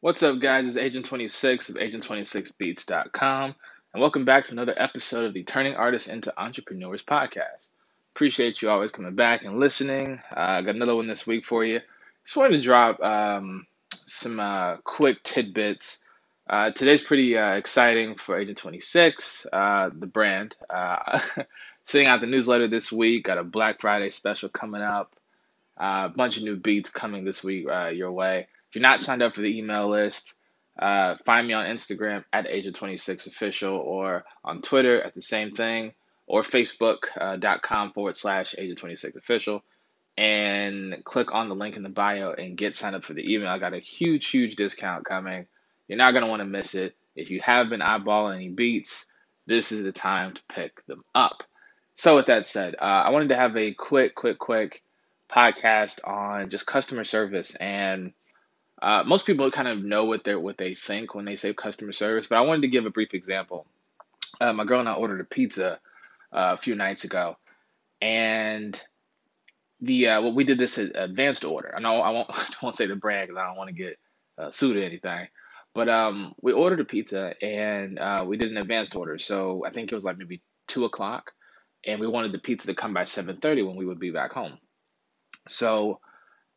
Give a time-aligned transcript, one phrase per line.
[0.00, 0.66] What's up, guys?
[0.68, 3.54] It's Agent 26 of Agent26Beats.com,
[3.92, 7.70] and welcome back to another episode of the Turning Artists into Entrepreneurs podcast.
[8.14, 10.20] Appreciate you always coming back and listening.
[10.30, 11.80] Uh, I got another one this week for you.
[12.24, 16.04] Just wanted to drop um, some uh, quick tidbits.
[16.48, 20.56] Uh, today's pretty uh, exciting for Agent 26, uh, the brand.
[21.84, 23.24] Sending out the newsletter this week.
[23.24, 25.16] Got a Black Friday special coming up.
[25.76, 28.46] a bunch of new beats coming this week your way.
[28.68, 30.34] If you're not signed up for the email list,
[30.78, 35.92] uh, find me on Instagram at Agent26Official or on Twitter at the same thing
[36.26, 39.62] or Facebook.com uh, forward slash Agent26Official
[40.18, 43.48] and click on the link in the bio and get signed up for the email.
[43.48, 45.46] I got a huge, huge discount coming.
[45.86, 46.96] You're not going to want to miss it.
[47.16, 49.12] If you have been eyeballing any beats,
[49.46, 51.42] this is the time to pick them up.
[51.94, 54.82] So, with that said, uh, I wanted to have a quick, quick, quick
[55.30, 58.12] podcast on just customer service and
[58.80, 61.92] uh, most people kind of know what they what they think when they say customer
[61.92, 63.66] service, but I wanted to give a brief example.
[64.40, 65.80] Uh, my girl and I ordered a pizza
[66.32, 67.36] uh, a few nights ago,
[68.00, 68.80] and
[69.80, 71.74] the uh, well, we did this advanced order.
[71.76, 73.98] I know I won't I won't say the brand because I don't want to get
[74.38, 75.26] uh, sued or anything,
[75.74, 79.18] but um, we ordered a pizza and uh, we did an advanced order.
[79.18, 81.32] So I think it was like maybe two o'clock,
[81.84, 84.32] and we wanted the pizza to come by seven thirty when we would be back
[84.32, 84.58] home.
[85.48, 85.98] So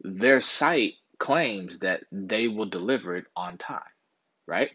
[0.00, 3.80] their site claims that they will deliver it on time,
[4.46, 4.70] right?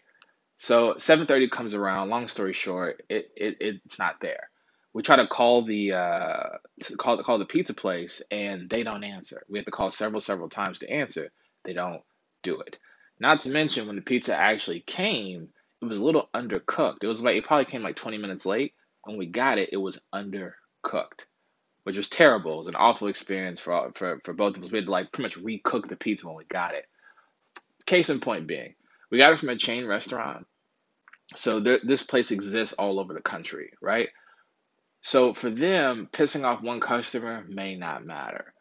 [0.57, 2.09] So 7:30 comes around.
[2.09, 4.49] Long story short, it, it it's not there.
[4.93, 6.49] We try to call the uh,
[6.97, 9.43] call call the pizza place, and they don't answer.
[9.49, 11.31] We have to call several several times to answer.
[11.65, 12.03] They don't
[12.43, 12.77] do it.
[13.19, 15.49] Not to mention when the pizza actually came,
[15.81, 17.03] it was a little undercooked.
[17.03, 18.73] It was like it probably came like 20 minutes late.
[19.03, 21.25] When we got it, it was undercooked
[21.83, 22.53] which was terrible.
[22.53, 24.71] It was an awful experience for for for both of us.
[24.71, 26.85] We had to like pretty much recook the pizza when we got it.
[27.85, 28.75] Case in point being,
[29.09, 30.45] we got it from a chain restaurant,
[31.35, 34.09] so th- this place exists all over the country, right?
[35.01, 38.53] So for them, pissing off one customer may not matter,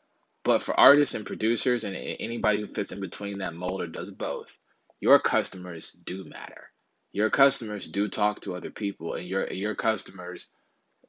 [0.44, 4.10] but for artists and producers and anybody who fits in between that mold or does
[4.10, 4.56] both,
[5.00, 6.70] your customers do matter.
[7.12, 10.48] Your customers do talk to other people, and your your customers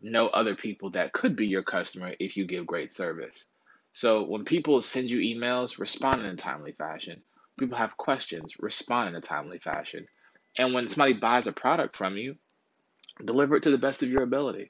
[0.01, 3.47] know other people that could be your customer if you give great service.
[3.93, 7.21] So when people send you emails, respond in a timely fashion.
[7.59, 10.07] People have questions, respond in a timely fashion.
[10.57, 12.35] And when somebody buys a product from you,
[13.23, 14.69] deliver it to the best of your abilities.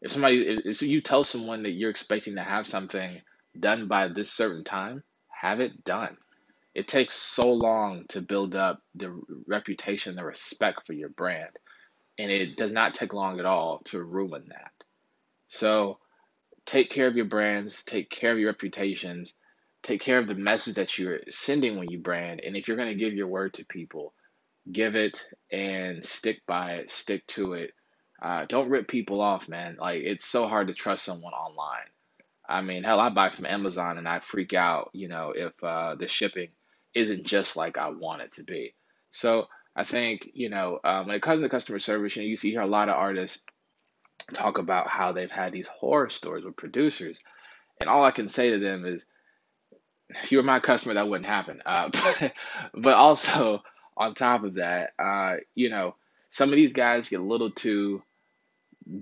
[0.00, 3.20] If somebody if you tell someone that you're expecting to have something
[3.58, 6.16] done by this certain time, have it done.
[6.74, 11.50] It takes so long to build up the reputation, the respect for your brand
[12.18, 14.72] and it does not take long at all to ruin that.
[15.48, 15.98] So
[16.66, 19.36] take care of your brands, take care of your reputations,
[19.82, 22.40] take care of the message that you're sending when you brand.
[22.40, 24.14] And if you're going to give your word to people,
[24.70, 27.72] give it and stick by it, stick to it.
[28.22, 29.76] Uh, don't rip people off, man.
[29.80, 31.88] Like it's so hard to trust someone online.
[32.48, 35.96] I mean, hell, I buy from Amazon and I freak out, you know, if uh,
[35.96, 36.48] the shipping
[36.94, 38.74] isn't just like I want it to be.
[39.10, 42.36] So I think, you know, um, when it comes to customer service, you know, you
[42.36, 43.42] see here a lot of artists
[44.34, 47.18] talk about how they've had these horror stories with producers.
[47.80, 49.06] And all I can say to them is,
[50.10, 51.62] if you were my customer, that wouldn't happen.
[51.64, 51.88] Uh,
[52.74, 53.62] but, also,
[53.96, 55.96] on top of that, uh, you know,
[56.28, 58.02] some of these guys get a little too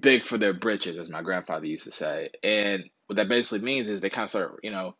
[0.00, 2.30] big for their britches, as my grandfather used to say.
[2.44, 4.94] And what that basically means is they kind of start, you know,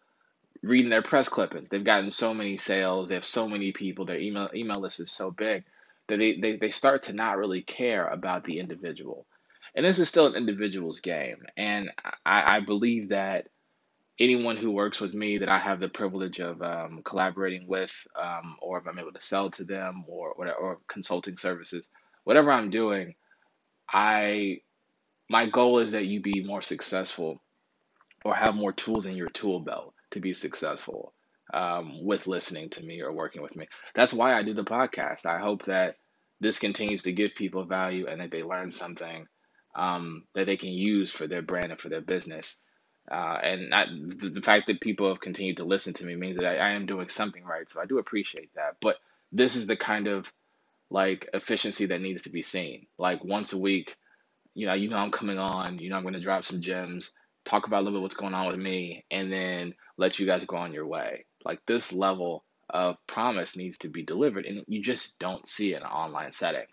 [0.63, 1.69] reading their press clippings.
[1.69, 5.11] They've gotten so many sales, they have so many people, their email email list is
[5.11, 5.65] so big
[6.09, 9.27] that they, they, they start to not really care about the individual.
[9.75, 11.47] And this is still an individual's game.
[11.57, 11.91] And
[12.27, 13.47] I, I believe that
[14.19, 18.57] anyone who works with me that I have the privilege of um, collaborating with, um,
[18.61, 21.89] or if I'm able to sell to them, or whatever, or consulting services,
[22.25, 23.15] whatever I'm doing,
[23.89, 24.61] I
[25.29, 27.41] my goal is that you be more successful
[28.25, 31.13] or have more tools in your tool belt to be successful
[31.53, 33.67] um, with listening to me or working with me.
[33.95, 35.27] That's why I do the podcast.
[35.27, 35.97] I hope that
[36.41, 39.27] this continues to give people value and that they learn something
[39.75, 42.61] um, that they can use for their brand and for their business.
[43.11, 46.47] Uh, and I, the, fact that people have continued to listen to me means that
[46.47, 47.69] I, I am doing something right.
[47.69, 48.77] So I do appreciate that.
[48.81, 48.97] But
[49.33, 50.33] this is the kind of
[50.91, 52.87] like efficiency that needs to be seen.
[52.99, 53.97] Like once a week,
[54.55, 57.13] you know, you know I'm coming on, you know I'm going to drop some gems
[57.45, 60.45] talk about a little bit what's going on with me, and then let you guys
[60.45, 61.25] go on your way.
[61.45, 65.79] Like this level of promise needs to be delivered, and you just don't see it
[65.79, 66.67] in an online setting,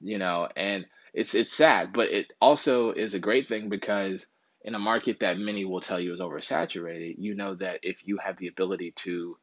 [0.00, 0.48] you know.
[0.56, 4.26] And it's it's sad, but it also is a great thing because
[4.62, 8.18] in a market that many will tell you is oversaturated, you know that if you
[8.18, 9.36] have the ability to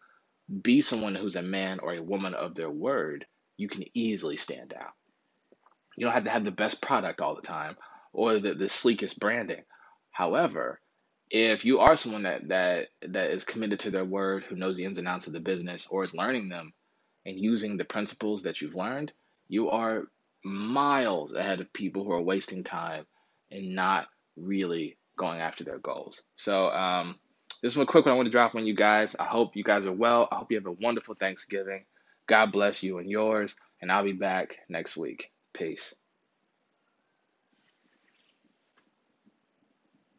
[0.62, 3.26] be someone who's a man or a woman of their word,
[3.58, 4.94] you can easily stand out.
[5.98, 7.78] You don't have to have the best product all the time
[8.14, 9.64] or the, the sleekest branding.
[10.16, 10.80] However,
[11.30, 14.86] if you are someone that, that that is committed to their word, who knows the
[14.86, 16.72] ins and outs of the business or is learning them
[17.26, 19.12] and using the principles that you've learned,
[19.50, 20.04] you are
[20.42, 23.06] miles ahead of people who are wasting time
[23.52, 24.08] and not
[24.38, 26.22] really going after their goals.
[26.38, 27.20] So um,
[27.62, 29.18] this is a quick one I want to drop on you guys.
[29.20, 30.30] I hope you guys are well.
[30.32, 31.84] I hope you have a wonderful Thanksgiving.
[32.26, 35.30] God bless you and yours, and I'll be back next week.
[35.52, 35.94] Peace.